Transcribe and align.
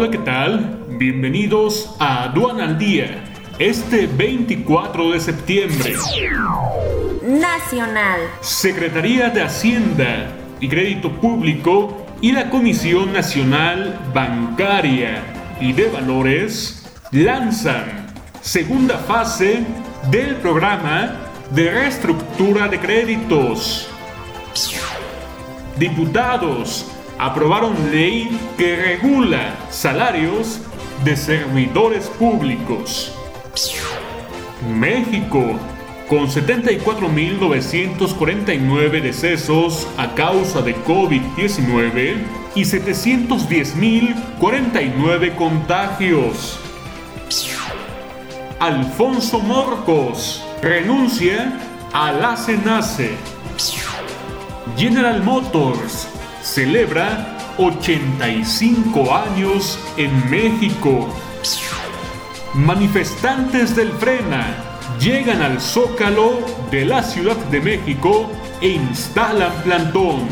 Hola, 0.00 0.10
¿qué 0.10 0.18
tal? 0.18 0.78
Bienvenidos 0.88 1.94
a 1.98 2.22
Aduana 2.22 2.64
al 2.64 2.78
Día, 2.78 3.22
este 3.58 4.06
24 4.06 5.10
de 5.10 5.20
septiembre. 5.20 5.94
Nacional. 7.22 8.20
Secretaría 8.40 9.28
de 9.28 9.42
Hacienda 9.42 10.28
y 10.58 10.70
Crédito 10.70 11.12
Público 11.12 12.06
y 12.22 12.32
la 12.32 12.48
Comisión 12.48 13.12
Nacional 13.12 14.00
Bancaria 14.14 15.22
y 15.60 15.74
de 15.74 15.88
Valores 15.88 16.90
lanzan 17.10 18.06
segunda 18.40 18.96
fase 18.96 19.66
del 20.10 20.36
programa 20.36 21.14
de 21.50 21.72
reestructura 21.72 22.68
de 22.68 22.80
créditos. 22.80 23.86
Diputados 25.78 26.90
aprobaron 27.20 27.92
ley 27.92 28.36
que 28.56 28.74
regula 28.76 29.54
salarios 29.68 30.62
de 31.04 31.16
servidores 31.16 32.06
públicos. 32.06 33.12
México, 34.66 35.58
con 36.08 36.28
74.949 36.28 39.02
decesos 39.02 39.86
a 39.98 40.14
causa 40.14 40.62
de 40.62 40.74
COVID-19 40.84 42.14
y 42.54 42.62
710.049 42.62 45.34
contagios. 45.34 46.58
Alfonso 48.58 49.40
Morcos 49.40 50.42
renuncia 50.62 51.52
a 51.92 52.12
la 52.12 52.38
CENACE. 52.38 53.10
General 54.78 55.22
Motors 55.22 56.08
celebra 56.42 57.36
85 57.58 59.14
años 59.14 59.78
en 59.96 60.30
México. 60.30 61.08
Manifestantes 62.54 63.76
del 63.76 63.92
Frena 63.92 64.56
llegan 64.98 65.42
al 65.42 65.60
zócalo 65.60 66.40
de 66.70 66.84
la 66.84 67.02
Ciudad 67.02 67.36
de 67.36 67.60
México 67.60 68.30
e 68.60 68.68
instalan 68.68 69.52
plantón. 69.62 70.26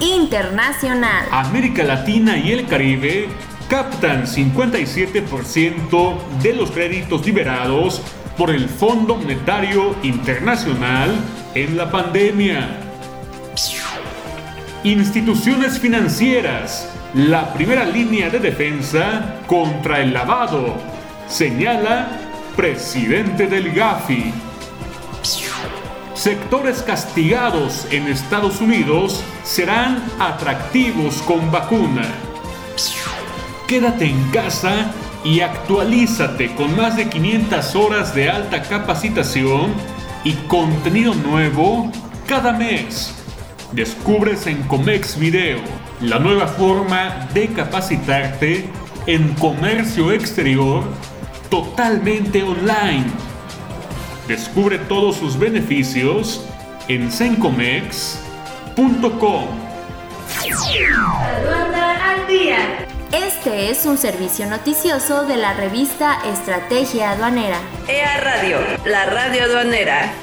Internacional. 0.00 1.26
América 1.30 1.82
Latina 1.82 2.36
y 2.36 2.52
el 2.52 2.66
Caribe 2.66 3.28
captan 3.68 4.26
57% 4.26 6.18
de 6.42 6.52
los 6.52 6.70
créditos 6.70 7.26
liberados 7.26 8.02
por 8.36 8.50
el 8.50 8.68
Fondo 8.68 9.16
Monetario 9.16 9.96
Internacional 10.02 11.10
en 11.54 11.76
la 11.76 11.90
pandemia. 11.90 12.85
Instituciones 14.86 15.80
financieras, 15.80 16.88
la 17.12 17.52
primera 17.54 17.84
línea 17.84 18.30
de 18.30 18.38
defensa 18.38 19.40
contra 19.48 20.00
el 20.00 20.12
lavado, 20.12 20.76
señala 21.26 22.06
presidente 22.54 23.48
del 23.48 23.72
GAFI. 23.72 24.32
Sectores 26.14 26.84
castigados 26.84 27.88
en 27.90 28.06
Estados 28.06 28.60
Unidos 28.60 29.24
serán 29.42 30.04
atractivos 30.20 31.16
con 31.22 31.50
vacuna. 31.50 32.06
Quédate 33.66 34.04
en 34.04 34.30
casa 34.30 34.92
y 35.24 35.40
actualízate 35.40 36.54
con 36.54 36.76
más 36.76 36.96
de 36.96 37.08
500 37.08 37.74
horas 37.74 38.14
de 38.14 38.30
alta 38.30 38.62
capacitación 38.62 39.74
y 40.22 40.34
contenido 40.46 41.12
nuevo 41.12 41.90
cada 42.28 42.52
mes. 42.52 43.15
Descubres 43.76 44.46
en 44.46 44.62
Comex 44.62 45.18
Video 45.18 45.58
la 46.00 46.18
nueva 46.18 46.46
forma 46.46 47.28
de 47.34 47.48
capacitarte 47.48 48.70
en 49.06 49.34
comercio 49.34 50.12
exterior 50.12 50.82
totalmente 51.50 52.42
online. 52.42 53.04
Descubre 54.26 54.78
todos 54.78 55.16
sus 55.16 55.38
beneficios 55.38 56.48
en 56.88 57.12
sencomex.com. 57.12 59.44
al 62.02 62.26
día. 62.28 62.86
Este 63.12 63.68
es 63.68 63.84
un 63.84 63.98
servicio 63.98 64.46
noticioso 64.46 65.26
de 65.26 65.36
la 65.36 65.52
revista 65.52 66.16
Estrategia 66.24 67.10
Aduanera. 67.10 67.58
EA 67.88 68.20
Radio, 68.22 68.56
la 68.86 69.04
radio 69.04 69.44
aduanera. 69.44 70.14